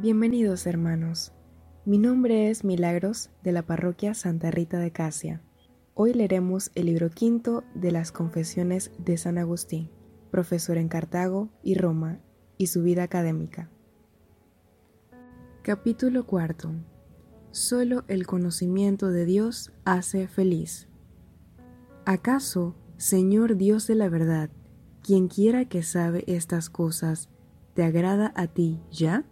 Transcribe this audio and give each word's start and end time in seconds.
Bienvenidos 0.00 0.68
hermanos. 0.68 1.32
Mi 1.84 1.98
nombre 1.98 2.50
es 2.50 2.62
Milagros 2.62 3.30
de 3.42 3.50
la 3.50 3.66
parroquia 3.66 4.14
Santa 4.14 4.52
Rita 4.52 4.78
de 4.78 4.92
Casia. 4.92 5.42
Hoy 5.94 6.14
leeremos 6.14 6.70
el 6.76 6.86
libro 6.86 7.10
quinto 7.10 7.64
de 7.74 7.90
las 7.90 8.12
Confesiones 8.12 8.92
de 8.98 9.16
San 9.16 9.38
Agustín, 9.38 9.90
profesor 10.30 10.78
en 10.78 10.86
Cartago 10.86 11.48
y 11.64 11.74
Roma, 11.74 12.20
y 12.56 12.68
su 12.68 12.84
vida 12.84 13.02
académica. 13.02 13.72
Capítulo 15.62 16.26
cuarto. 16.26 16.70
Solo 17.50 18.04
el 18.06 18.24
conocimiento 18.24 19.10
de 19.10 19.24
Dios 19.24 19.72
hace 19.84 20.28
feliz. 20.28 20.86
¿Acaso, 22.04 22.76
Señor 22.98 23.56
Dios 23.56 23.88
de 23.88 23.96
la 23.96 24.08
verdad, 24.08 24.48
quien 25.02 25.26
quiera 25.26 25.64
que 25.64 25.82
sabe 25.82 26.22
estas 26.28 26.70
cosas, 26.70 27.30
te 27.74 27.82
agrada 27.82 28.32
a 28.36 28.46
ti 28.46 28.78
ya? 28.92 29.24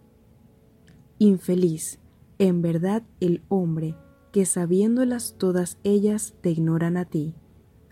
Infeliz, 1.19 1.99
en 2.37 2.61
verdad, 2.61 3.01
el 3.19 3.41
hombre 3.49 3.95
que 4.31 4.45
sabiéndolas 4.45 5.35
todas 5.39 5.79
ellas 5.83 6.35
te 6.41 6.51
ignoran 6.51 6.95
a 6.95 7.05
ti, 7.05 7.33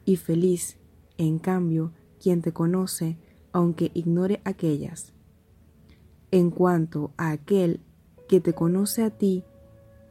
y 0.05 0.17
feliz, 0.17 0.77
en 1.17 1.39
cambio, 1.39 1.91
quien 2.21 2.43
te 2.43 2.51
conoce, 2.51 3.17
aunque 3.51 3.89
ignore 3.95 4.41
aquellas. 4.45 5.13
En 6.29 6.51
cuanto 6.51 7.13
a 7.17 7.31
aquel 7.31 7.81
que 8.27 8.41
te 8.41 8.53
conoce 8.53 9.03
a 9.03 9.09
ti 9.09 9.43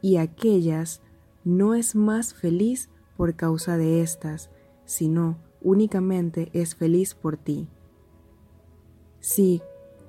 y 0.01 0.17
aquellas, 0.17 1.01
no 1.45 1.73
es 1.73 1.95
más 1.95 2.33
feliz 2.33 2.89
por 3.15 3.35
causa 3.35 3.77
de 3.77 4.01
éstas, 4.01 4.49
sino 4.83 5.37
únicamente 5.61 6.49
es 6.51 6.75
feliz 6.75 7.15
por 7.15 7.37
ti. 7.37 7.69
Si, 9.21 9.61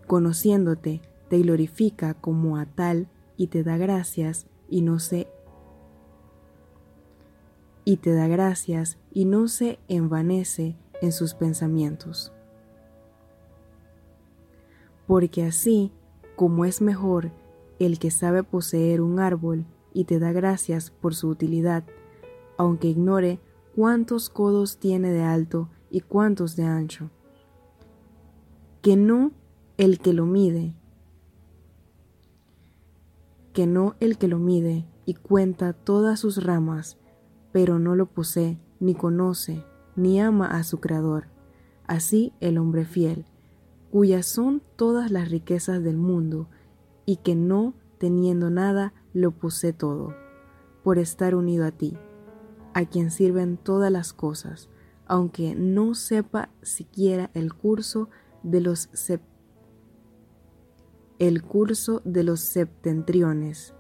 conociéndote, 0.09 1.03
te 1.29 1.39
glorifica 1.39 2.15
como 2.15 2.57
a 2.57 2.67
tal 2.67 3.09
y 3.37 3.49
te 3.49 3.63
da 3.63 3.77
gracias 3.77 4.47
y 4.69 4.83
no 4.83 4.99
se 4.99 5.29
y 7.85 7.99
te 7.99 8.13
da 8.13 8.27
gracias 8.27 8.99
y 9.13 9.27
no 9.27 9.47
se 9.47 9.79
envanece 9.87 10.77
en 11.01 11.13
sus 11.13 11.35
pensamientos. 11.35 12.33
Porque 15.07 15.45
así 15.45 15.93
como 16.35 16.65
es 16.65 16.81
mejor 16.81 17.31
el 17.79 18.01
que 18.01 18.11
sabe 18.11 18.43
poseer 18.43 19.01
un 19.01 19.21
árbol 19.21 19.67
y 19.95 20.05
te 20.05 20.19
da 20.19 20.33
gracias 20.33 20.91
por 20.91 21.15
su 21.15 21.29
utilidad, 21.29 21.85
aunque 22.57 22.89
ignore 22.89 23.39
cuántos 23.77 24.31
codos 24.31 24.79
tiene 24.79 25.13
de 25.13 25.23
alto 25.23 25.69
y 25.89 26.01
cuántos 26.01 26.57
de 26.57 26.65
ancho, 26.65 27.11
que 28.83 28.97
no 28.97 29.31
el 29.77 30.01
que 30.01 30.13
lo 30.13 30.27
mide 30.27 30.75
que 33.57 33.67
no 33.67 33.95
el 34.01 34.19
que 34.19 34.29
lo 34.29 34.39
mide 34.39 34.87
y 35.07 35.15
cuenta 35.15 35.73
todas 35.73 36.21
sus 36.21 36.45
ramas, 36.45 36.99
pero 37.53 37.79
no 37.79 37.97
lo 37.97 38.05
posee, 38.05 38.61
ni 38.81 38.95
conoce, 38.95 39.65
ni 39.95 40.21
ama 40.21 40.47
a 40.47 40.63
su 40.63 40.79
Creador. 40.79 41.29
Así 41.87 42.35
el 42.41 42.59
hombre 42.59 42.85
fiel, 42.85 43.25
cuyas 43.91 44.27
son 44.27 44.61
todas 44.77 45.11
las 45.11 45.31
riquezas 45.31 45.83
del 45.83 45.97
mundo, 45.97 46.51
y 47.07 47.17
que 47.17 47.35
no, 47.35 47.73
teniendo 47.97 48.51
nada, 48.51 48.93
lo 49.15 49.31
posee 49.31 49.73
todo, 49.73 50.15
por 50.85 50.99
estar 50.99 51.35
unido 51.35 51.65
a 51.65 51.71
ti, 51.71 51.97
a 52.75 52.85
quien 52.85 53.11
sirven 53.11 53.57
todas 53.57 53.91
las 53.91 54.13
cosas, 54.13 54.69
aunque 55.07 55.55
no 55.55 55.95
sepa 55.95 56.51
siquiera 56.61 57.31
el 57.33 57.55
curso 57.55 58.11
de 58.43 58.61
los 58.61 58.91
el 61.19 61.43
curso 61.43 62.03
de 62.05 62.25
los 62.25 62.41
septentriones. 62.41 63.75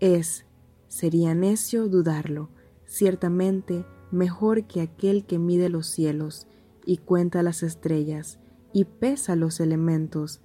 Es, 0.00 0.46
sería 0.88 1.34
necio 1.34 1.88
dudarlo, 1.88 2.50
ciertamente 2.86 3.84
mejor 4.10 4.66
que 4.66 4.80
aquel 4.80 5.24
que 5.24 5.38
mide 5.38 5.68
los 5.68 5.86
cielos 5.86 6.46
y 6.84 6.98
cuenta 6.98 7.42
las 7.42 7.62
estrellas 7.62 8.40
y 8.72 8.84
pesa 8.84 9.36
los 9.36 9.60
elementos, 9.60 10.40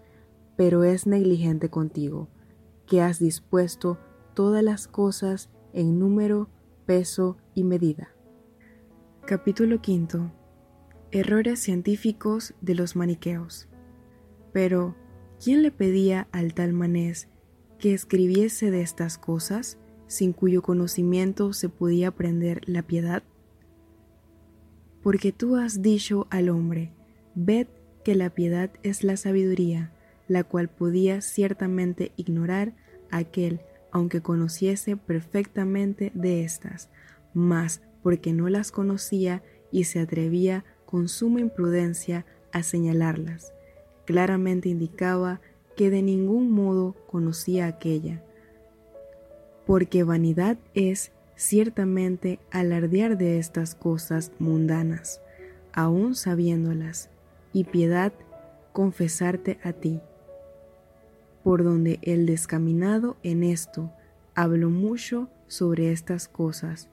pero 0.55 0.83
es 0.83 1.07
negligente 1.07 1.69
contigo, 1.69 2.29
que 2.85 3.01
has 3.01 3.19
dispuesto 3.19 3.97
todas 4.33 4.63
las 4.63 4.87
cosas 4.87 5.49
en 5.73 5.99
número, 5.99 6.49
peso 6.85 7.37
y 7.55 7.63
medida. 7.63 8.09
Capítulo 9.25 9.77
V. 9.77 10.31
Errores 11.11 11.59
científicos 11.59 12.53
de 12.61 12.75
los 12.75 12.95
maniqueos. 12.95 13.67
Pero, 14.51 14.95
¿Quién 15.43 15.61
le 15.61 15.71
pedía 15.71 16.29
al 16.31 16.53
tal 16.53 16.71
manés 16.71 17.27
que 17.77 17.93
escribiese 17.93 18.71
de 18.71 18.79
estas 18.79 19.17
cosas, 19.17 19.77
sin 20.07 20.31
cuyo 20.31 20.61
conocimiento 20.61 21.51
se 21.51 21.67
podía 21.67 22.09
aprender 22.09 22.61
la 22.65 22.81
piedad? 22.81 23.23
Porque 25.01 25.33
tú 25.33 25.57
has 25.57 25.81
dicho 25.81 26.27
al 26.29 26.47
hombre, 26.47 26.93
ved 27.35 27.67
que 28.05 28.15
la 28.15 28.29
piedad 28.29 28.71
es 28.83 29.03
la 29.03 29.17
sabiduría, 29.17 29.91
la 30.29 30.45
cual 30.45 30.69
podía 30.69 31.19
ciertamente 31.19 32.13
ignorar 32.15 32.73
aquel, 33.11 33.59
aunque 33.91 34.21
conociese 34.21 34.95
perfectamente 34.95 36.13
de 36.15 36.45
estas, 36.45 36.87
mas 37.33 37.81
porque 38.01 38.31
no 38.31 38.47
las 38.47 38.71
conocía 38.71 39.43
y 39.73 39.83
se 39.83 39.99
atrevía 39.99 40.63
con 40.85 41.09
suma 41.09 41.41
imprudencia 41.41 42.25
a 42.53 42.63
señalarlas 42.63 43.53
claramente 44.05 44.69
indicaba 44.69 45.41
que 45.75 45.89
de 45.89 46.01
ningún 46.01 46.51
modo 46.51 46.95
conocía 47.07 47.67
aquella, 47.67 48.23
porque 49.65 50.03
vanidad 50.03 50.57
es 50.73 51.11
ciertamente 51.35 52.39
alardear 52.51 53.17
de 53.17 53.39
estas 53.39 53.75
cosas 53.75 54.31
mundanas, 54.39 55.21
aun 55.71 56.15
sabiéndolas, 56.15 57.09
y 57.53 57.65
piedad 57.65 58.13
confesarte 58.71 59.59
a 59.63 59.73
ti, 59.73 59.99
por 61.43 61.63
donde 61.63 61.99
el 62.01 62.25
descaminado 62.25 63.17
en 63.23 63.43
esto 63.43 63.91
habló 64.35 64.69
mucho 64.69 65.29
sobre 65.47 65.91
estas 65.91 66.27
cosas, 66.27 66.89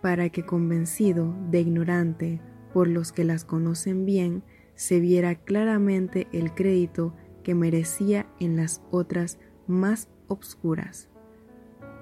para 0.00 0.28
que 0.28 0.44
convencido 0.44 1.34
de 1.50 1.60
ignorante 1.60 2.40
por 2.72 2.88
los 2.88 3.12
que 3.12 3.24
las 3.24 3.44
conocen 3.44 4.04
bien, 4.04 4.42
se 4.74 5.00
viera 5.00 5.34
claramente 5.34 6.28
el 6.32 6.54
crédito 6.54 7.14
que 7.42 7.54
merecía 7.54 8.26
en 8.40 8.56
las 8.56 8.82
otras 8.90 9.38
más 9.66 10.08
obscuras, 10.28 11.08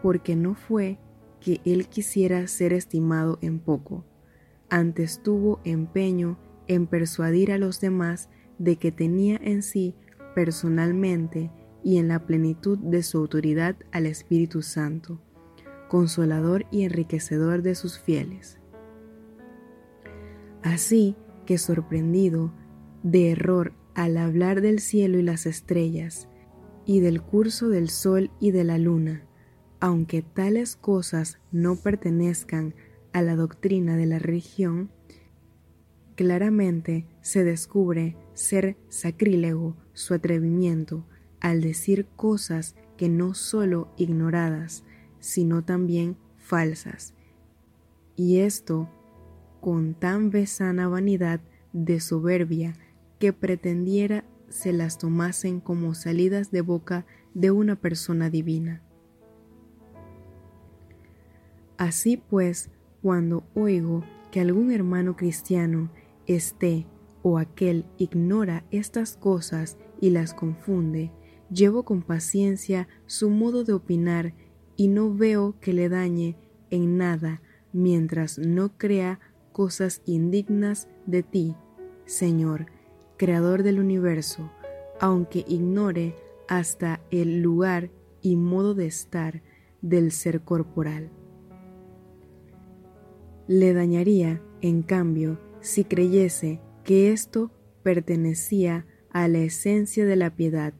porque 0.03 0.37
no 0.37 0.55
fue 0.55 0.99
que 1.41 1.61
él 1.65 1.89
quisiera 1.89 2.47
ser 2.47 2.73
estimado 2.73 3.39
en 3.43 3.59
poco, 3.59 4.05
antes 4.71 5.23
tuvo 5.23 5.61
empeño 5.65 6.39
en 6.67 6.87
persuadir 6.87 7.53
a 7.53 7.59
los 7.59 7.81
demás 7.81 8.31
de 8.59 8.77
que 8.77 8.93
tenía 8.93 9.39
en 9.43 9.63
sí 9.63 9.95
personalmente 10.35 11.51
y 11.85 11.99
en 11.99 12.09
la 12.09 12.27
plenitud 12.27 12.79
de 12.79 13.03
su 13.03 13.19
autoridad 13.19 13.77
al 13.91 14.07
Espíritu 14.07 14.63
Santo, 14.63 15.21
consolador 15.89 16.65
y 16.71 16.85
enriquecedor 16.85 17.63
de 17.63 17.75
sus 17.75 17.99
fieles. 17.99 18.61
Así 20.63 21.17
que 21.45 21.59
sorprendido 21.59 22.53
de 23.03 23.31
error 23.31 23.73
al 23.95 24.17
hablar 24.17 24.61
del 24.61 24.79
cielo 24.79 25.19
y 25.19 25.23
las 25.23 25.47
estrellas, 25.47 26.29
y 26.85 27.01
del 27.01 27.23
curso 27.23 27.69
del 27.69 27.91
sol 27.91 28.31
y 28.41 28.51
de 28.51 28.65
la 28.65 28.79
luna, 28.79 29.25
aunque 29.81 30.23
tales 30.23 30.77
cosas 30.77 31.39
no 31.51 31.77
pertenezcan 31.77 32.75
a 33.13 33.23
la 33.23 33.37
doctrina 33.37 33.97
de 33.97 34.07
la 34.07 34.19
religión, 34.19 34.91
claramente 36.17 37.07
se 37.21 37.45
descubre 37.45 38.17
ser 38.35 38.77
sacrílego 38.89 39.77
su 39.93 40.15
atrevimiento 40.15 41.05
al 41.41 41.61
decir 41.61 42.07
cosas 42.17 42.77
que 42.97 43.09
no 43.09 43.35
sólo 43.35 43.93
ignoradas, 43.97 44.85
sino 45.21 45.65
también 45.65 46.17
falsas, 46.39 47.15
y 48.17 48.39
esto 48.39 48.89
con 49.61 49.95
tan 49.95 50.31
besana 50.31 50.89
vanidad 50.89 51.41
de 51.73 52.01
soberbia 52.01 52.75
que 53.23 53.33
pretendiera 53.33 54.25
se 54.49 54.73
las 54.73 54.99
tomasen 54.99 55.61
como 55.61 55.95
salidas 55.95 56.51
de 56.51 56.61
boca 56.61 57.07
de 57.35 57.53
una 57.53 57.77
persona 57.77 58.31
divina. 58.31 58.83
Así 61.77 62.17
pues, 62.17 62.73
cuando 63.01 63.45
oigo 63.55 64.03
que 64.33 64.41
algún 64.41 64.73
hermano 64.73 65.15
cristiano 65.15 65.93
esté 66.27 66.89
o 67.23 67.39
aquel 67.39 67.87
ignora 67.97 68.65
estas 68.73 69.17
cosas 69.17 69.79
y 70.01 70.11
las 70.11 70.35
confunde, 70.35 71.13
llevo 71.49 71.85
con 71.85 72.03
paciencia 72.03 72.89
su 73.07 73.31
modo 73.31 73.63
de 73.63 73.73
opinar 73.73 74.35
y 74.75 74.89
no 74.89 75.15
veo 75.15 75.61
que 75.61 75.73
le 75.73 75.89
dañe 75.89 76.37
en 76.71 76.97
nada 76.97 77.41
mientras 77.73 78.41
no 78.41 78.77
crea 78.77 79.21
cosas 79.53 80.03
indignas 80.07 80.89
de 81.07 81.23
ti, 81.23 81.55
Señor, 82.05 82.67
creador 83.23 83.63
del 83.63 83.79
universo, 83.79 84.51
aunque 84.99 85.45
ignore 85.47 86.17
hasta 86.49 87.01
el 87.13 87.41
lugar 87.41 87.89
y 88.21 88.35
modo 88.35 88.75
de 88.75 88.87
estar 88.87 89.45
del 89.81 90.11
ser 90.11 90.41
corporal. 90.41 91.09
Le 93.47 93.75
dañaría, 93.75 94.43
en 94.61 94.83
cambio, 94.83 95.39
si 95.61 95.85
creyese 95.85 96.61
que 96.83 97.13
esto 97.13 97.53
pertenecía 97.85 98.87
a 99.13 99.29
la 99.29 99.39
esencia 99.39 100.05
de 100.05 100.17
la 100.17 100.35
piedad 100.35 100.75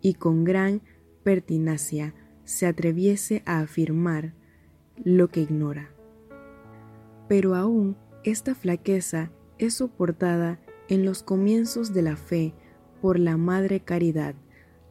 y 0.00 0.14
con 0.14 0.42
gran 0.42 0.82
pertinacia 1.22 2.12
se 2.42 2.66
atreviese 2.66 3.44
a 3.46 3.60
afirmar 3.60 4.34
lo 4.96 5.28
que 5.28 5.42
ignora. 5.42 5.94
Pero 7.28 7.54
aún 7.54 7.96
esta 8.24 8.56
flaqueza 8.56 9.30
es 9.58 9.74
soportada 9.74 10.58
en 10.88 11.04
los 11.04 11.22
comienzos 11.22 11.92
de 11.92 12.02
la 12.02 12.16
fe 12.16 12.54
por 13.00 13.18
la 13.18 13.36
Madre 13.36 13.80
Caridad, 13.80 14.34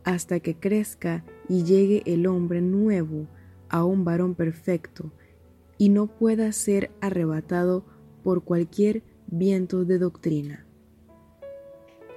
hasta 0.04 0.40
que 0.40 0.56
crezca 0.56 1.26
y 1.50 1.64
llegue 1.64 2.04
el 2.06 2.28
hombre 2.28 2.62
nuevo 2.62 3.28
a 3.70 3.84
un 3.84 4.06
varón 4.06 4.36
perfecto 4.36 5.12
y 5.78 5.90
no 5.90 6.08
pueda 6.08 6.52
ser 6.52 6.92
arrebatado 7.02 7.84
por 8.24 8.44
cualquier 8.44 9.04
viento 9.28 9.86
de 9.86 9.98
doctrina. 9.98 10.66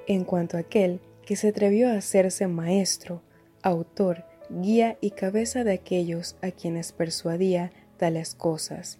En 0.06 0.24
cuanto 0.24 0.56
a 0.56 0.60
aquel 0.60 1.00
que 1.24 1.36
se 1.36 1.48
atrevió 1.48 1.88
a 1.88 1.94
hacerse 1.94 2.46
maestro, 2.46 3.22
autor, 3.62 4.24
guía 4.50 4.98
y 5.00 5.12
cabeza 5.12 5.64
de 5.64 5.72
aquellos 5.72 6.36
a 6.42 6.50
quienes 6.50 6.92
persuadía 6.92 7.72
tales 7.96 8.34
cosas, 8.34 8.98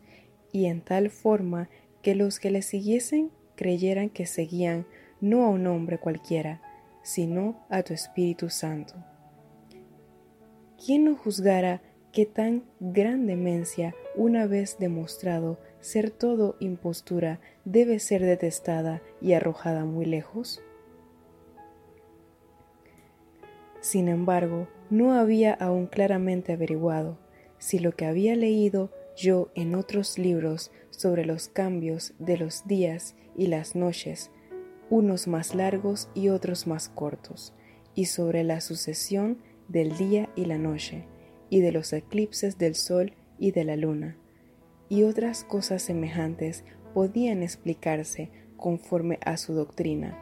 y 0.53 0.67
en 0.67 0.81
tal 0.81 1.11
forma 1.11 1.69
que 2.03 2.15
los 2.15 2.39
que 2.39 2.51
le 2.51 2.63
siguiesen 2.63 3.31
creyeran 3.61 4.09
que 4.09 4.25
seguían 4.25 4.87
no 5.21 5.45
a 5.45 5.51
un 5.51 5.67
hombre 5.67 5.99
cualquiera, 5.99 6.63
sino 7.03 7.63
a 7.69 7.83
tu 7.83 7.93
Espíritu 7.93 8.49
Santo. 8.49 8.95
¿Quién 10.83 11.05
no 11.05 11.15
juzgara 11.15 11.83
que 12.11 12.25
tan 12.25 12.65
gran 12.81 13.27
demencia, 13.27 13.95
una 14.17 14.47
vez 14.47 14.79
demostrado 14.79 15.59
ser 15.81 16.11
todo 16.11 16.57
impostura, 16.59 17.39
debe 17.67 17.99
ser 17.99 18.23
detestada 18.23 19.03
y 19.21 19.35
arrojada 19.35 19.85
muy 19.85 20.07
lejos? 20.07 20.63
Sin 23.83 24.09
embargo, 24.09 24.69
no 24.89 25.13
había 25.13 25.53
aún 25.53 25.87
claramente 25.87 26.55
averiguado 26.55 27.19
si 27.59 27.79
lo 27.79 27.93
que 27.93 28.07
había 28.07 28.35
leído 28.37 28.91
yo 29.19 29.51
en 29.55 29.75
otros 29.75 30.19
libros 30.19 30.71
sobre 30.89 31.27
los 31.27 31.49
cambios 31.49 32.15
de 32.19 32.39
los 32.39 32.67
días 32.67 33.17
y 33.37 33.47
las 33.47 33.75
noches, 33.75 34.31
unos 34.91 35.29
más 35.29 35.55
largos 35.55 36.09
y 36.15 36.29
otros 36.29 36.67
más 36.67 36.89
cortos, 36.89 37.55
y 37.95 38.07
sobre 38.07 38.45
la 38.45 38.61
sucesión 38.61 39.39
del 39.69 39.97
día 39.97 40.29
y 40.37 40.47
la 40.47 40.59
noche, 40.59 41.07
y 41.49 41.61
de 41.61 41.73
los 41.73 41.93
eclipses 41.93 42.59
del 42.59 42.75
sol 42.75 43.13
y 43.39 43.53
de 43.53 43.65
la 43.65 43.77
luna, 43.77 44.17
y 44.89 45.05
otras 45.05 45.45
cosas 45.45 45.83
semejantes 45.83 46.65
podían 46.95 47.43
explicarse 47.43 48.31
conforme 48.57 49.19
a 49.25 49.37
su 49.37 49.55
doctrina, 49.55 50.19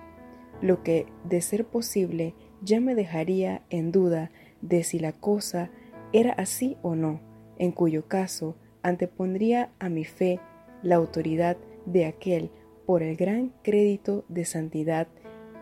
lo 0.61 0.83
que, 0.83 1.07
de 1.25 1.41
ser 1.41 1.67
posible, 1.67 2.35
ya 2.63 2.81
me 2.81 2.95
dejaría 2.95 3.63
en 3.71 3.93
duda 3.93 4.31
de 4.61 4.83
si 4.83 4.99
la 4.99 5.13
cosa 5.13 5.71
era 6.13 6.33
así 6.33 6.77
o 6.83 6.95
no, 6.95 7.21
en 7.59 7.73
cuyo 7.73 8.07
caso 8.07 8.57
antepondría 8.83 9.71
a 9.79 9.89
mi 9.89 10.05
fe 10.05 10.41
la 10.83 10.97
autoridad 10.97 11.57
de 11.87 12.07
aquel 12.07 12.51
por 12.89 13.03
el 13.03 13.17
gran 13.17 13.53
crédito 13.63 14.25
de 14.31 14.47
santidad 14.47 15.09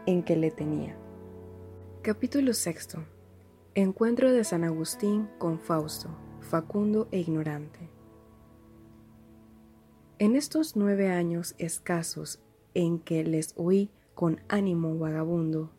en 0.07 0.23
que 0.23 0.37
le 0.37 0.53
tenía. 0.53 0.97
Capítulo 2.01 2.53
VI. 2.53 3.01
Encuentro 3.75 4.31
de 4.31 4.45
San 4.45 4.63
Agustín 4.63 5.29
con 5.37 5.59
Fausto, 5.59 6.09
Facundo 6.39 7.09
e 7.11 7.19
Ignorante. 7.19 7.91
En 10.21 10.37
estos 10.37 10.77
nueve 10.77 11.11
años 11.11 11.57
escasos 11.59 12.39
en 12.75 13.01
que 13.01 13.25
les 13.25 13.55
oí 13.57 13.91
con 14.15 14.41
ánimo 14.47 14.97
vagabundo, 14.97 15.73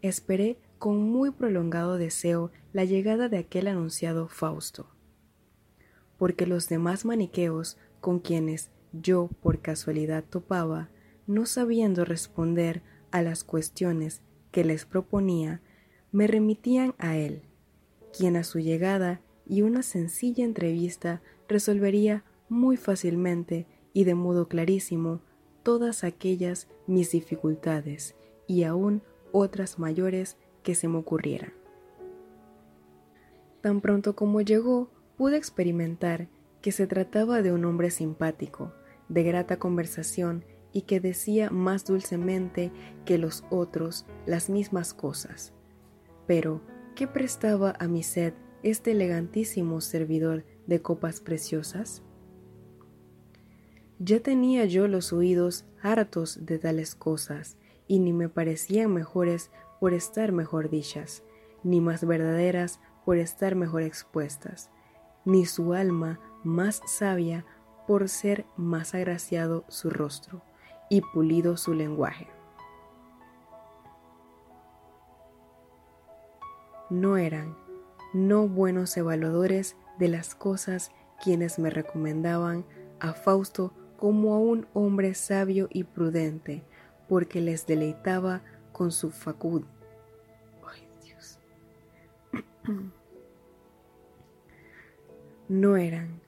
esperé 0.00 0.60
con 0.78 1.02
muy 1.02 1.32
prolongado 1.32 1.98
deseo 1.98 2.52
la 2.72 2.84
llegada 2.84 3.28
de 3.28 3.38
aquel 3.38 3.66
anunciado 3.66 4.28
Fausto, 4.28 4.86
porque 6.18 6.46
los 6.46 6.68
demás 6.68 7.04
maniqueos 7.04 7.78
con 8.00 8.20
quienes 8.20 8.70
yo 9.00 9.28
por 9.42 9.60
casualidad 9.60 10.24
topaba, 10.24 10.88
no 11.26 11.46
sabiendo 11.46 12.04
responder 12.04 12.82
a 13.10 13.22
las 13.22 13.44
cuestiones 13.44 14.22
que 14.50 14.64
les 14.64 14.84
proponía, 14.84 15.60
me 16.12 16.26
remitían 16.26 16.94
a 16.98 17.16
él, 17.16 17.42
quien 18.16 18.36
a 18.36 18.44
su 18.44 18.60
llegada 18.60 19.20
y 19.46 19.62
una 19.62 19.82
sencilla 19.82 20.44
entrevista 20.44 21.22
resolvería 21.48 22.24
muy 22.48 22.76
fácilmente 22.76 23.66
y 23.92 24.04
de 24.04 24.14
modo 24.14 24.48
clarísimo 24.48 25.20
todas 25.62 26.04
aquellas 26.04 26.68
mis 26.86 27.10
dificultades 27.10 28.14
y 28.46 28.64
aún 28.64 29.02
otras 29.32 29.78
mayores 29.78 30.36
que 30.62 30.74
se 30.74 30.88
me 30.88 30.98
ocurrieran. 30.98 31.52
Tan 33.60 33.80
pronto 33.80 34.14
como 34.14 34.40
llegó, 34.42 34.90
pude 35.16 35.36
experimentar 35.36 36.28
que 36.60 36.72
se 36.72 36.86
trataba 36.86 37.42
de 37.42 37.52
un 37.52 37.64
hombre 37.64 37.90
simpático, 37.90 38.72
de 39.14 39.22
grata 39.22 39.58
conversación 39.58 40.44
y 40.72 40.82
que 40.82 40.98
decía 40.98 41.50
más 41.50 41.84
dulcemente 41.84 42.72
que 43.04 43.16
los 43.16 43.44
otros 43.48 44.06
las 44.26 44.50
mismas 44.50 44.92
cosas. 44.92 45.54
Pero, 46.26 46.60
¿qué 46.96 47.06
prestaba 47.06 47.74
a 47.78 47.86
mi 47.86 48.02
sed 48.02 48.34
este 48.64 48.90
elegantísimo 48.90 49.80
servidor 49.80 50.44
de 50.66 50.82
copas 50.82 51.20
preciosas? 51.20 52.02
Ya 54.00 54.18
tenía 54.18 54.64
yo 54.64 54.88
los 54.88 55.12
oídos 55.12 55.64
hartos 55.80 56.44
de 56.44 56.58
tales 56.58 56.96
cosas, 56.96 57.56
y 57.86 58.00
ni 58.00 58.12
me 58.12 58.28
parecían 58.28 58.92
mejores 58.92 59.50
por 59.78 59.94
estar 59.94 60.32
mejor 60.32 60.70
dichas, 60.70 61.22
ni 61.62 61.80
más 61.80 62.04
verdaderas 62.04 62.80
por 63.04 63.18
estar 63.18 63.54
mejor 63.54 63.82
expuestas, 63.82 64.70
ni 65.24 65.46
su 65.46 65.72
alma 65.74 66.18
más 66.42 66.80
sabia 66.86 67.44
por 67.86 68.08
ser 68.08 68.46
más 68.56 68.94
agraciado 68.94 69.64
su 69.68 69.90
rostro 69.90 70.42
y 70.88 71.00
pulido 71.00 71.56
su 71.56 71.74
lenguaje. 71.74 72.28
No 76.90 77.16
eran, 77.16 77.56
no 78.12 78.46
buenos 78.46 78.96
evaluadores 78.96 79.76
de 79.98 80.08
las 80.08 80.34
cosas 80.34 80.92
quienes 81.22 81.58
me 81.58 81.70
recomendaban 81.70 82.64
a 83.00 83.12
Fausto 83.12 83.72
como 83.96 84.34
a 84.34 84.38
un 84.38 84.66
hombre 84.74 85.14
sabio 85.14 85.68
y 85.70 85.84
prudente, 85.84 86.62
porque 87.08 87.40
les 87.40 87.66
deleitaba 87.66 88.42
con 88.72 88.92
su 88.92 89.10
facud. 89.10 89.64
Ay, 90.66 90.88
Dios. 91.02 91.38
No 95.46 95.76
eran, 95.76 96.22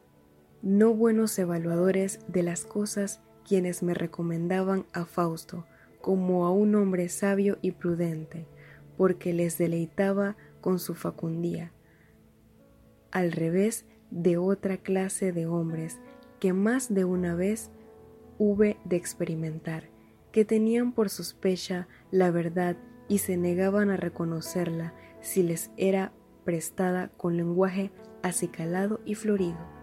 no 0.62 0.94
buenos 0.94 1.38
evaluadores 1.38 2.20
de 2.28 2.42
las 2.42 2.64
cosas 2.64 3.20
quienes 3.46 3.82
me 3.82 3.94
recomendaban 3.94 4.86
a 4.92 5.04
Fausto 5.04 5.66
como 6.00 6.46
a 6.46 6.52
un 6.52 6.74
hombre 6.74 7.08
sabio 7.08 7.58
y 7.62 7.72
prudente, 7.72 8.46
porque 8.96 9.32
les 9.32 9.58
deleitaba 9.58 10.36
con 10.60 10.78
su 10.78 10.94
facundía, 10.94 11.72
al 13.10 13.32
revés 13.32 13.86
de 14.10 14.36
otra 14.36 14.76
clase 14.76 15.32
de 15.32 15.46
hombres 15.46 15.98
que 16.40 16.52
más 16.52 16.92
de 16.92 17.04
una 17.04 17.34
vez 17.34 17.70
hube 18.38 18.76
de 18.84 18.96
experimentar, 18.96 19.90
que 20.32 20.44
tenían 20.44 20.92
por 20.92 21.08
sospecha 21.08 21.88
la 22.10 22.30
verdad 22.30 22.76
y 23.08 23.18
se 23.18 23.36
negaban 23.36 23.90
a 23.90 23.96
reconocerla 23.96 24.94
si 25.20 25.42
les 25.42 25.70
era 25.76 26.12
prestada 26.44 27.08
con 27.16 27.36
lenguaje 27.36 27.90
acicalado 28.22 29.00
y 29.04 29.14
florido. 29.14 29.75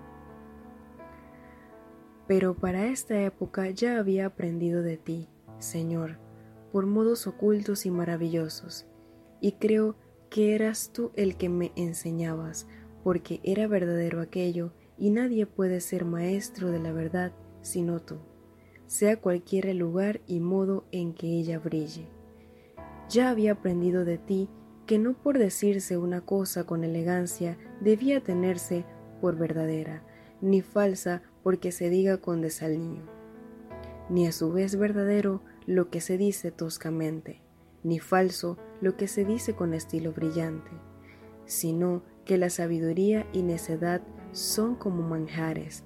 Pero 2.27 2.55
para 2.55 2.87
esta 2.87 3.21
época 3.21 3.69
ya 3.69 3.97
había 3.97 4.25
aprendido 4.25 4.81
de 4.81 4.97
ti, 4.97 5.29
Señor, 5.59 6.19
por 6.71 6.85
modos 6.85 7.27
ocultos 7.27 7.85
y 7.85 7.91
maravillosos, 7.91 8.87
y 9.41 9.53
creo 9.53 9.95
que 10.29 10.55
eras 10.55 10.91
tú 10.93 11.11
el 11.15 11.37
que 11.37 11.49
me 11.49 11.71
enseñabas, 11.75 12.67
porque 13.03 13.39
era 13.43 13.67
verdadero 13.67 14.21
aquello, 14.21 14.73
y 14.97 15.09
nadie 15.09 15.45
puede 15.45 15.81
ser 15.81 16.05
maestro 16.05 16.71
de 16.71 16.79
la 16.79 16.91
verdad 16.91 17.33
sino 17.61 18.01
tú, 18.01 18.17
sea 18.87 19.19
cualquiera 19.19 19.71
el 19.71 19.77
lugar 19.77 20.21
y 20.27 20.39
modo 20.39 20.85
en 20.91 21.13
que 21.13 21.27
ella 21.27 21.59
brille. 21.59 22.07
Ya 23.09 23.29
había 23.29 23.53
aprendido 23.53 24.05
de 24.05 24.17
ti 24.17 24.49
que 24.85 24.99
no 24.99 25.13
por 25.13 25.37
decirse 25.37 25.97
una 25.97 26.21
cosa 26.21 26.65
con 26.65 26.83
elegancia 26.83 27.57
debía 27.79 28.21
tenerse 28.21 28.85
por 29.21 29.37
verdadera, 29.37 30.03
ni 30.41 30.61
falsa 30.61 31.23
porque 31.43 31.71
se 31.71 31.89
diga 31.89 32.17
con 32.17 32.41
desaliño, 32.41 33.03
ni 34.09 34.25
a 34.27 34.31
su 34.31 34.51
vez 34.51 34.75
verdadero 34.77 35.41
lo 35.65 35.89
que 35.89 36.01
se 36.01 36.17
dice 36.17 36.51
toscamente, 36.51 37.41
ni 37.83 37.99
falso 37.99 38.57
lo 38.81 38.95
que 38.95 39.07
se 39.07 39.25
dice 39.25 39.53
con 39.53 39.73
estilo 39.73 40.13
brillante, 40.13 40.71
sino 41.45 42.03
que 42.25 42.37
la 42.37 42.49
sabiduría 42.49 43.27
y 43.33 43.43
necedad 43.43 44.01
son 44.31 44.75
como 44.75 45.03
manjares, 45.03 45.83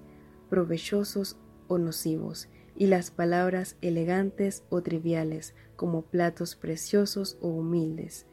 provechosos 0.49 1.37
o 1.67 1.77
nocivos, 1.77 2.47
y 2.75 2.85
las 2.85 3.09
palabras 3.09 3.75
elegantes 3.81 4.63
o 4.69 4.83
triviales 4.83 5.55
como 5.75 6.03
platos 6.03 6.55
preciosos 6.55 7.37
o 7.41 7.47
humildes, 7.47 8.27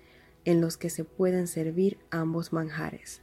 en 0.45 0.61
los 0.61 0.77
que 0.77 0.91
se 0.91 1.05
pueden 1.05 1.47
servir 1.47 1.99
ambos 2.11 2.53
manjares. 2.53 3.23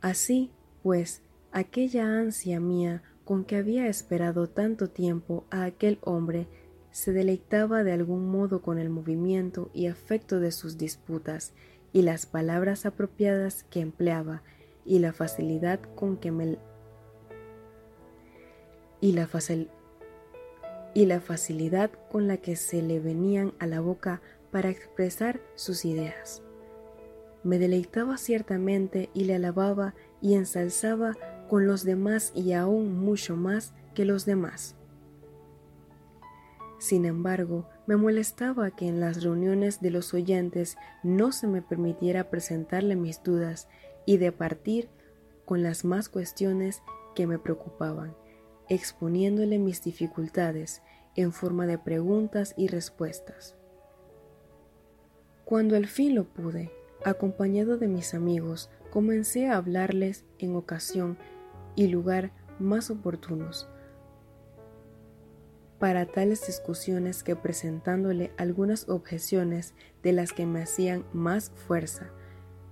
Así, 0.00 0.52
pues, 0.82 1.22
aquella 1.52 2.18
ansia 2.18 2.60
mía 2.60 3.02
con 3.24 3.44
que 3.44 3.56
había 3.56 3.86
esperado 3.86 4.48
tanto 4.48 4.88
tiempo 4.88 5.44
a 5.50 5.64
aquel 5.64 5.98
hombre 6.02 6.48
se 6.90 7.12
deleitaba 7.12 7.84
de 7.84 7.92
algún 7.92 8.30
modo 8.30 8.60
con 8.62 8.78
el 8.78 8.90
movimiento 8.90 9.70
y 9.72 9.86
afecto 9.86 10.40
de 10.40 10.52
sus 10.52 10.76
disputas 10.76 11.54
y 11.92 12.02
las 12.02 12.26
palabras 12.26 12.84
apropiadas 12.86 13.64
que 13.64 13.80
empleaba 13.80 14.42
y 14.84 14.98
la 14.98 15.12
facilidad 15.12 15.80
con 15.94 16.16
que 16.16 16.30
me 16.30 16.58
y 19.00 19.12
la, 19.12 19.28
y 20.94 21.06
la 21.06 21.20
facilidad 21.20 21.90
con 22.10 22.28
la 22.28 22.36
que 22.36 22.56
se 22.56 22.82
le 22.82 23.00
venían 23.00 23.52
a 23.58 23.66
la 23.66 23.80
boca 23.80 24.20
para 24.50 24.70
expresar 24.70 25.40
sus 25.54 25.84
ideas. 25.84 26.42
Me 27.42 27.58
deleitaba 27.58 28.16
ciertamente 28.16 29.10
y 29.12 29.24
le 29.24 29.34
alababa 29.34 29.94
y 30.22 30.34
ensalzaba 30.34 31.14
con 31.50 31.66
los 31.66 31.84
demás 31.84 32.32
y 32.34 32.52
aún 32.52 32.98
mucho 32.98 33.36
más 33.36 33.74
que 33.94 34.06
los 34.06 34.24
demás. 34.24 34.76
Sin 36.78 37.04
embargo, 37.04 37.68
me 37.86 37.96
molestaba 37.96 38.70
que 38.70 38.88
en 38.88 39.00
las 39.00 39.22
reuniones 39.22 39.80
de 39.80 39.90
los 39.90 40.14
oyentes 40.14 40.76
no 41.02 41.30
se 41.32 41.46
me 41.46 41.60
permitiera 41.60 42.30
presentarle 42.30 42.96
mis 42.96 43.22
dudas 43.22 43.68
y 44.06 44.16
de 44.16 44.32
partir 44.32 44.88
con 45.44 45.62
las 45.62 45.84
más 45.84 46.08
cuestiones 46.08 46.82
que 47.14 47.26
me 47.26 47.38
preocupaban 47.38 48.16
exponiéndole 48.68 49.58
mis 49.58 49.82
dificultades 49.82 50.82
en 51.14 51.32
forma 51.32 51.66
de 51.66 51.76
preguntas 51.78 52.54
y 52.56 52.68
respuestas. 52.68 53.54
Cuando 55.44 55.76
al 55.76 55.86
fin 55.86 56.14
lo 56.14 56.24
pude, 56.24 56.70
acompañado 57.04 57.76
de 57.76 57.88
mis 57.88 58.14
amigos, 58.14 58.70
comencé 58.92 59.48
a 59.48 59.56
hablarles 59.56 60.26
en 60.38 60.54
ocasión 60.54 61.16
y 61.74 61.86
lugar 61.86 62.30
más 62.58 62.90
oportunos 62.90 63.66
para 65.78 66.04
tales 66.04 66.46
discusiones 66.46 67.22
que 67.22 67.34
presentándole 67.34 68.32
algunas 68.36 68.88
objeciones 68.90 69.72
de 70.02 70.12
las 70.12 70.32
que 70.34 70.44
me 70.44 70.62
hacían 70.62 71.06
más 71.14 71.50
fuerza, 71.66 72.10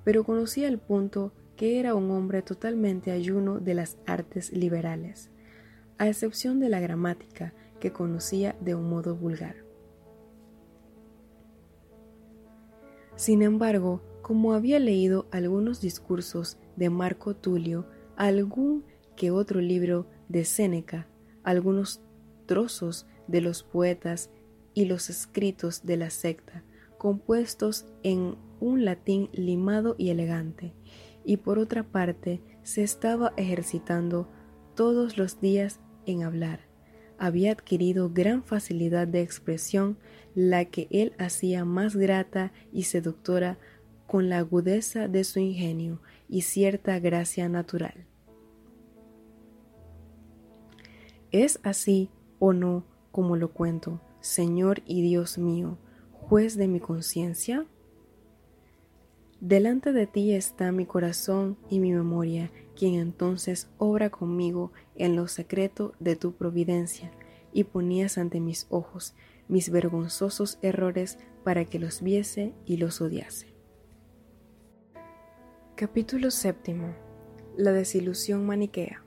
pero 0.04 0.22
conocía 0.22 0.68
el 0.68 0.78
punto 0.78 1.32
que 1.56 1.80
era 1.80 1.94
un 1.94 2.10
hombre 2.10 2.42
totalmente 2.42 3.12
ayuno 3.12 3.58
de 3.58 3.74
las 3.74 3.96
artes 4.06 4.52
liberales, 4.52 5.30
a 5.96 6.06
excepción 6.06 6.60
de 6.60 6.68
la 6.68 6.80
gramática 6.80 7.54
que 7.80 7.92
conocía 7.92 8.54
de 8.60 8.74
un 8.74 8.90
modo 8.90 9.16
vulgar. 9.16 9.56
Sin 13.16 13.42
embargo, 13.42 14.02
como 14.22 14.52
había 14.52 14.78
leído 14.78 15.26
algunos 15.30 15.80
discursos 15.80 16.58
de 16.76 16.90
Marco 16.90 17.34
Tulio, 17.34 17.86
algún 18.16 18.84
que 19.16 19.30
otro 19.30 19.60
libro 19.60 20.06
de 20.28 20.44
Séneca, 20.44 21.06
algunos 21.42 22.00
trozos 22.46 23.06
de 23.26 23.40
los 23.40 23.62
poetas 23.62 24.30
y 24.74 24.84
los 24.84 25.10
escritos 25.10 25.84
de 25.84 25.96
la 25.96 26.10
secta, 26.10 26.64
compuestos 26.98 27.86
en 28.02 28.36
un 28.60 28.84
latín 28.84 29.30
limado 29.32 29.94
y 29.98 30.10
elegante, 30.10 30.74
y 31.24 31.38
por 31.38 31.58
otra 31.58 31.82
parte 31.82 32.40
se 32.62 32.82
estaba 32.82 33.32
ejercitando 33.36 34.28
todos 34.74 35.18
los 35.18 35.40
días 35.40 35.80
en 36.06 36.22
hablar. 36.22 36.60
Había 37.18 37.52
adquirido 37.52 38.10
gran 38.10 38.42
facilidad 38.42 39.06
de 39.06 39.20
expresión, 39.20 39.98
la 40.34 40.64
que 40.64 40.88
él 40.90 41.12
hacía 41.18 41.64
más 41.64 41.96
grata 41.96 42.52
y 42.72 42.84
seductora 42.84 43.58
con 44.10 44.28
la 44.28 44.38
agudeza 44.38 45.06
de 45.06 45.22
su 45.22 45.38
ingenio 45.38 46.00
y 46.28 46.40
cierta 46.40 46.98
gracia 46.98 47.48
natural. 47.48 47.94
¿Es 51.30 51.60
así 51.62 52.10
o 52.40 52.52
no 52.52 52.82
como 53.12 53.36
lo 53.36 53.52
cuento, 53.52 54.00
Señor 54.20 54.82
y 54.84 55.02
Dios 55.02 55.38
mío, 55.38 55.78
juez 56.12 56.56
de 56.56 56.66
mi 56.66 56.80
conciencia? 56.80 57.66
Delante 59.40 59.92
de 59.92 60.08
ti 60.08 60.34
está 60.34 60.72
mi 60.72 60.86
corazón 60.86 61.56
y 61.70 61.78
mi 61.78 61.92
memoria, 61.92 62.50
quien 62.74 62.94
entonces 62.94 63.70
obra 63.78 64.10
conmigo 64.10 64.72
en 64.96 65.14
lo 65.14 65.28
secreto 65.28 65.92
de 66.00 66.16
tu 66.16 66.32
providencia, 66.32 67.12
y 67.52 67.62
ponías 67.62 68.18
ante 68.18 68.40
mis 68.40 68.66
ojos 68.70 69.14
mis 69.46 69.70
vergonzosos 69.70 70.58
errores 70.62 71.16
para 71.44 71.64
que 71.64 71.78
los 71.78 72.02
viese 72.02 72.52
y 72.66 72.78
los 72.78 73.00
odiase. 73.00 73.49
Capítulo 75.80 76.30
séptimo. 76.30 76.94
La 77.56 77.72
desilusión 77.72 78.44
maniquea. 78.44 79.02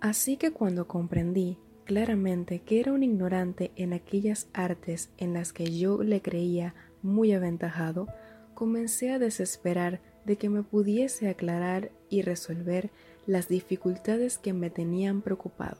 Así 0.00 0.36
que 0.36 0.52
cuando 0.52 0.86
comprendí 0.86 1.58
claramente 1.84 2.60
que 2.60 2.78
era 2.78 2.92
un 2.92 3.02
ignorante 3.02 3.72
en 3.74 3.92
aquellas 3.92 4.46
artes 4.52 5.10
en 5.18 5.34
las 5.34 5.52
que 5.52 5.76
yo 5.76 6.04
le 6.04 6.22
creía 6.22 6.76
muy 7.02 7.32
aventajado, 7.32 8.06
comencé 8.54 9.10
a 9.10 9.18
desesperar 9.18 10.00
de 10.26 10.36
que 10.36 10.48
me 10.48 10.62
pudiese 10.62 11.28
aclarar 11.28 11.90
y 12.08 12.22
resolver 12.22 12.90
las 13.26 13.48
dificultades 13.48 14.38
que 14.38 14.52
me 14.52 14.70
tenían 14.70 15.22
preocupado. 15.22 15.78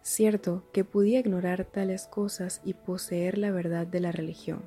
Cierto 0.00 0.64
que 0.72 0.84
podía 0.84 1.20
ignorar 1.20 1.66
tales 1.66 2.06
cosas 2.06 2.62
y 2.64 2.72
poseer 2.72 3.36
la 3.36 3.50
verdad 3.50 3.86
de 3.86 4.00
la 4.00 4.10
religión, 4.10 4.62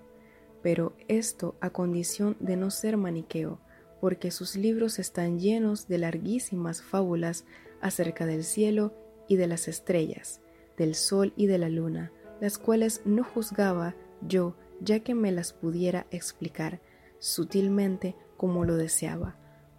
pero 0.62 0.94
esto 1.08 1.56
a 1.62 1.70
condición 1.70 2.36
de 2.40 2.56
no 2.56 2.70
ser 2.72 2.98
maniqueo, 2.98 3.60
porque 4.02 4.32
sus 4.32 4.56
libros 4.56 5.00
están 5.00 5.40
llenos 5.40 5.88
de 5.88 5.98
larguísimas 5.98 6.82
fábulas 6.82 7.46
acerca 7.82 8.26
del 8.26 8.44
cielo 8.44 8.94
y 9.28 9.36
de 9.36 9.48
las 9.48 9.68
estrellas, 9.68 10.42
del 10.78 10.96
sol 10.96 11.34
y 11.36 11.48
de 11.48 11.58
la 11.58 11.70
luna, 11.70 12.12
las 12.40 12.58
cuales 12.58 13.02
no 13.06 13.24
juzgaba 13.24 13.96
yo 14.22 14.56
ya 14.82 15.00
que 15.00 15.16
me 15.16 15.32
las 15.32 15.54
pudiera 15.54 16.06
explicar, 16.12 16.82
sutilmente 17.20 18.16
como 18.36 18.66
lo 18.66 18.76
deseaba, 18.76 19.36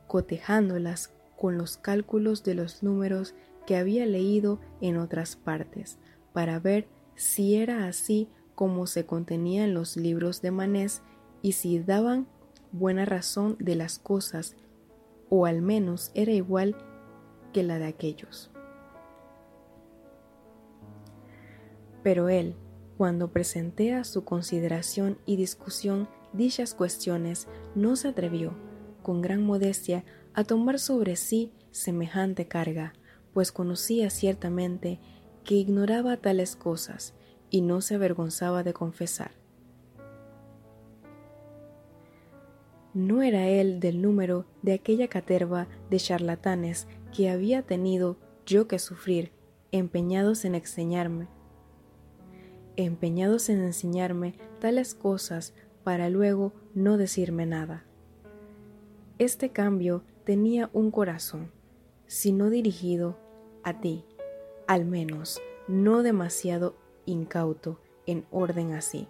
cotejándolas 0.06 1.14
con 1.36 1.56
los 1.56 1.76
cálculos 1.76 2.42
de 2.42 2.54
los 2.54 2.82
números 2.82 3.34
que 3.66 3.76
había 3.76 4.06
leído 4.06 4.60
en 4.80 4.96
otras 4.96 5.36
partes, 5.36 5.98
para 6.32 6.58
ver 6.58 6.88
si 7.14 7.56
era 7.56 7.86
así 7.86 8.28
como 8.58 8.88
se 8.88 9.06
contenía 9.06 9.62
en 9.62 9.72
los 9.72 9.96
libros 9.96 10.42
de 10.42 10.50
Manés 10.50 11.02
y 11.42 11.52
si 11.52 11.78
daban 11.78 12.26
buena 12.72 13.04
razón 13.04 13.54
de 13.60 13.76
las 13.76 14.00
cosas, 14.00 14.56
o 15.30 15.46
al 15.46 15.62
menos 15.62 16.10
era 16.14 16.32
igual 16.32 16.76
que 17.52 17.62
la 17.62 17.78
de 17.78 17.86
aquellos. 17.86 18.50
Pero 22.02 22.28
él, 22.28 22.56
cuando 22.96 23.30
presenté 23.30 23.94
a 23.94 24.02
su 24.02 24.24
consideración 24.24 25.18
y 25.24 25.36
discusión 25.36 26.08
dichas 26.32 26.74
cuestiones, 26.74 27.46
no 27.76 27.94
se 27.94 28.08
atrevió, 28.08 28.54
con 29.04 29.22
gran 29.22 29.40
modestia, 29.40 30.04
a 30.34 30.42
tomar 30.42 30.80
sobre 30.80 31.14
sí 31.14 31.52
semejante 31.70 32.48
carga, 32.48 32.92
pues 33.32 33.52
conocía 33.52 34.10
ciertamente 34.10 34.98
que 35.44 35.54
ignoraba 35.54 36.16
tales 36.16 36.56
cosas 36.56 37.14
y 37.50 37.62
no 37.62 37.80
se 37.80 37.94
avergonzaba 37.94 38.62
de 38.62 38.72
confesar. 38.72 39.32
No 42.94 43.22
era 43.22 43.46
él 43.48 43.80
del 43.80 44.02
número 44.02 44.46
de 44.62 44.72
aquella 44.72 45.08
caterva 45.08 45.68
de 45.90 45.98
charlatanes 45.98 46.88
que 47.14 47.30
había 47.30 47.62
tenido 47.62 48.16
yo 48.46 48.66
que 48.66 48.78
sufrir, 48.78 49.30
empeñados 49.70 50.44
en 50.44 50.54
enseñarme, 50.54 51.28
empeñados 52.76 53.48
en 53.50 53.60
enseñarme 53.60 54.34
tales 54.60 54.94
cosas 54.94 55.52
para 55.84 56.08
luego 56.08 56.52
no 56.74 56.96
decirme 56.96 57.46
nada. 57.46 57.84
Este 59.18 59.50
cambio 59.50 60.02
tenía 60.24 60.70
un 60.72 60.90
corazón, 60.90 61.50
si 62.06 62.32
no 62.32 62.50
dirigido 62.50 63.18
a 63.64 63.80
ti, 63.80 64.04
al 64.66 64.84
menos 64.84 65.40
no 65.66 66.02
demasiado 66.02 66.76
incauto 67.08 67.80
en 68.06 68.24
orden 68.30 68.72
así. 68.72 69.08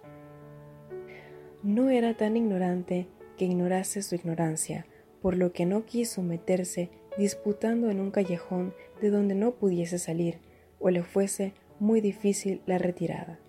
No 1.63 1.89
era 1.89 2.15
tan 2.15 2.37
ignorante 2.37 3.07
que 3.37 3.45
ignorase 3.45 4.01
su 4.01 4.15
ignorancia, 4.15 4.85
por 5.21 5.37
lo 5.37 5.51
que 5.51 5.65
no 5.65 5.85
quiso 5.85 6.21
meterse 6.21 6.89
disputando 7.17 7.89
en 7.89 7.99
un 7.99 8.11
callejón 8.11 8.73
de 9.01 9.09
donde 9.09 9.35
no 9.35 9.55
pudiese 9.55 9.99
salir, 9.99 10.39
o 10.79 10.89
le 10.89 11.03
fuese 11.03 11.53
muy 11.79 12.01
difícil 12.01 12.61
la 12.65 12.77
retirada. 12.77 13.39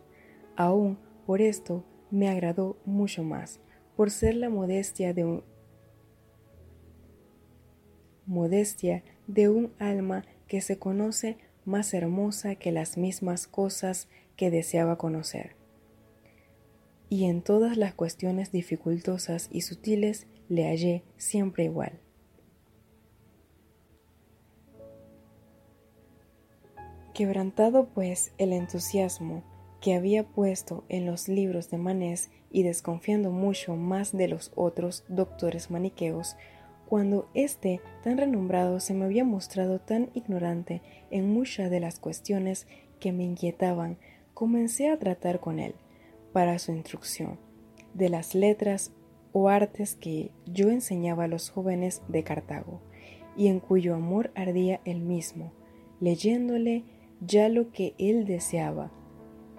Aún 0.57 0.99
por 1.27 1.41
esto 1.41 1.85
me 2.11 2.29
agradó 2.29 2.77
mucho 2.85 3.23
más, 3.23 3.61
por 3.97 4.11
ser 4.11 4.35
la 4.35 4.51
modestia 4.51 5.15
de 5.15 5.25
un 5.25 5.45
modestia 8.27 9.03
de 9.27 9.49
un 9.49 9.73
alma 9.79 10.25
que 10.47 10.61
se 10.61 10.79
conoce 10.79 11.37
más 11.65 11.95
hermosa 11.95 12.55
que 12.55 12.73
las 12.73 12.97
mismas 12.97 13.47
cosas 13.47 14.09
que 14.41 14.51
deseaba 14.51 14.97
conocer. 14.97 15.55
Y 17.11 17.27
en 17.27 17.43
todas 17.43 17.77
las 17.77 17.93
cuestiones 17.93 18.51
dificultosas 18.51 19.51
y 19.53 19.61
sutiles 19.61 20.27
le 20.49 20.67
hallé 20.67 21.05
siempre 21.19 21.65
igual. 21.65 22.01
Quebrantado 27.13 27.91
pues 27.91 28.33
el 28.39 28.55
entusiasmo 28.55 29.45
que 29.83 29.93
había 29.93 30.27
puesto 30.27 30.85
en 30.89 31.05
los 31.05 31.29
libros 31.29 31.69
de 31.69 31.77
Manés 31.77 32.31
y 32.51 32.63
desconfiando 32.63 33.31
mucho 33.31 33.77
más 33.77 34.17
de 34.17 34.27
los 34.27 34.53
otros 34.55 35.05
doctores 35.09 35.71
maniqueos, 35.71 36.37
cuando 36.89 37.29
este 37.35 37.83
tan 38.03 38.17
renombrado 38.17 38.81
se 38.81 38.95
me 38.95 39.05
había 39.05 39.27
mostrado 39.27 39.81
tan 39.81 40.09
ignorante 40.15 40.81
en 41.11 41.31
muchas 41.31 41.71
de 41.71 41.81
las 41.81 41.99
cuestiones 41.99 42.67
que 43.01 43.13
me 43.13 43.25
inquietaban, 43.25 43.99
comencé 44.41 44.89
a 44.89 44.99
tratar 44.99 45.39
con 45.39 45.59
él, 45.59 45.75
para 46.33 46.59
su 46.59 46.73
instrucción, 46.73 47.39
de 47.93 48.09
las 48.09 48.35
letras 48.35 48.91
o 49.33 49.51
artes 49.51 49.97
que 49.97 50.31
yo 50.47 50.71
enseñaba 50.71 51.25
a 51.25 51.29
los 51.29 51.51
jóvenes 51.51 52.01
de 52.09 52.25
Cartago, 52.25 52.81
y 53.37 53.49
en 53.49 53.61
cuyo 53.61 53.95
amor 53.95 54.31
ardía 54.35 54.81
él 54.87 55.03
mismo, 55.03 55.53
leyéndole 56.01 56.85
ya 57.21 57.51
lo 57.51 57.71
que 57.71 57.93
él 57.99 58.25
deseaba, 58.25 58.91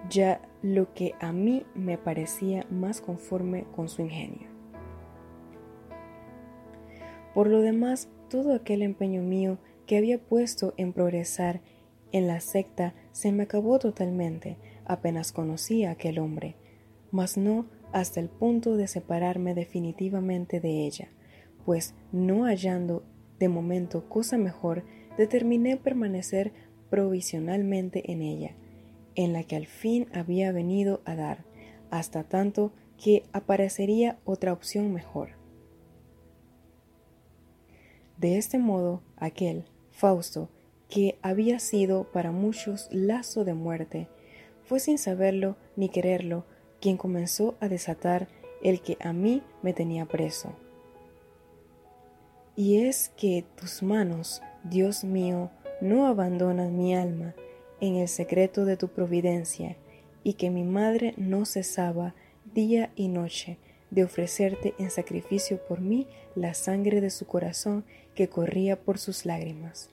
ya 0.09 0.41
lo 0.63 0.91
que 0.95 1.13
a 1.19 1.31
mí 1.31 1.63
me 1.75 1.99
parecía 1.99 2.65
más 2.71 3.01
conforme 3.01 3.65
con 3.75 3.87
su 3.87 4.01
ingenio. 4.01 4.47
Por 7.35 7.45
lo 7.45 7.61
demás, 7.61 8.09
todo 8.31 8.55
aquel 8.55 8.81
empeño 8.81 9.21
mío 9.21 9.59
que 9.85 9.97
había 9.97 10.17
puesto 10.17 10.73
en 10.77 10.91
progresar 10.91 11.61
en 12.11 12.27
la 12.27 12.39
secta 12.39 12.95
se 13.11 13.31
me 13.31 13.43
acabó 13.43 13.77
totalmente 13.77 14.57
apenas 14.85 15.31
conocí 15.31 15.83
a 15.83 15.91
aquel 15.91 16.19
hombre, 16.19 16.55
mas 17.11 17.37
no 17.37 17.65
hasta 17.91 18.19
el 18.19 18.29
punto 18.29 18.77
de 18.77 18.87
separarme 18.87 19.53
definitivamente 19.53 20.59
de 20.59 20.85
ella, 20.85 21.09
pues 21.65 21.93
no 22.11 22.45
hallando 22.45 23.03
de 23.39 23.49
momento 23.49 24.07
cosa 24.07 24.37
mejor, 24.37 24.83
determiné 25.17 25.77
permanecer 25.77 26.53
provisionalmente 26.89 28.11
en 28.11 28.21
ella, 28.21 28.55
en 29.15 29.33
la 29.33 29.43
que 29.43 29.55
al 29.55 29.65
fin 29.65 30.07
había 30.13 30.51
venido 30.51 31.01
a 31.05 31.15
dar, 31.15 31.45
hasta 31.89 32.23
tanto 32.23 32.71
que 32.97 33.23
aparecería 33.33 34.19
otra 34.25 34.53
opción 34.53 34.93
mejor. 34.93 35.29
De 38.17 38.37
este 38.37 38.59
modo, 38.59 39.01
aquel, 39.17 39.65
Fausto, 39.89 40.49
que 40.87 41.17
había 41.21 41.57
sido 41.59 42.11
para 42.11 42.31
muchos 42.31 42.87
lazo 42.91 43.43
de 43.45 43.55
muerte, 43.55 44.07
fue 44.71 44.79
sin 44.79 44.97
saberlo 44.97 45.57
ni 45.75 45.89
quererlo 45.89 46.45
quien 46.79 46.95
comenzó 46.95 47.55
a 47.59 47.67
desatar 47.67 48.29
el 48.63 48.79
que 48.79 48.95
a 49.01 49.11
mí 49.11 49.43
me 49.61 49.73
tenía 49.73 50.05
preso. 50.05 50.53
Y 52.55 52.85
es 52.85 53.09
que 53.17 53.43
tus 53.57 53.83
manos, 53.83 54.41
Dios 54.63 55.03
mío, 55.03 55.51
no 55.81 56.07
abandonan 56.07 56.77
mi 56.77 56.95
alma 56.95 57.35
en 57.81 57.97
el 57.97 58.07
secreto 58.07 58.63
de 58.63 58.77
tu 58.77 58.87
providencia, 58.87 59.75
y 60.23 60.35
que 60.35 60.49
mi 60.49 60.63
madre 60.63 61.15
no 61.17 61.43
cesaba 61.43 62.15
día 62.53 62.93
y 62.95 63.09
noche 63.09 63.57
de 63.89 64.05
ofrecerte 64.05 64.73
en 64.79 64.89
sacrificio 64.89 65.57
por 65.67 65.81
mí 65.81 66.07
la 66.33 66.53
sangre 66.53 67.01
de 67.01 67.09
su 67.09 67.27
corazón 67.27 67.83
que 68.15 68.29
corría 68.29 68.79
por 68.79 68.99
sus 68.99 69.25
lágrimas. 69.25 69.89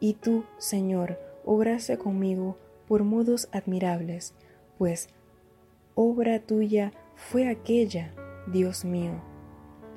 Y 0.00 0.14
tú, 0.14 0.44
Señor, 0.58 1.20
obrase 1.44 1.98
conmigo 1.98 2.58
por 2.90 3.04
modos 3.04 3.48
admirables, 3.52 4.34
pues 4.76 5.08
obra 5.94 6.40
tuya 6.40 6.92
fue 7.14 7.48
aquella, 7.48 8.12
Dios 8.52 8.84
mío 8.84 9.22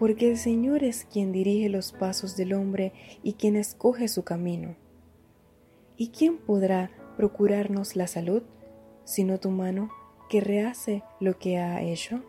porque 0.04 0.30
el 0.30 0.38
Señor 0.38 0.84
es 0.84 1.06
quien 1.06 1.32
dirige 1.32 1.70
los 1.70 1.94
pasos 1.94 2.36
del 2.36 2.52
hombre 2.52 2.92
y 3.24 3.36
quien 3.36 3.56
escoge 3.56 4.10
su 4.10 4.26
camino. 4.26 4.76
¿Y 5.96 6.10
quién 6.10 6.40
podrá 6.40 6.92
procurarnos 7.16 7.96
la 7.96 8.08
salud, 8.08 8.44
sino 9.06 9.40
tu 9.40 9.50
mano 9.50 9.90
que 10.30 10.42
rehace 10.42 11.04
lo 11.22 11.38
que 11.40 11.58
ha 11.58 11.82
hecho? 11.82 12.22